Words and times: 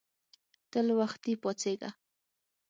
تل 0.71 0.87
وختي 0.99 1.33
پاڅیږه 1.43 1.89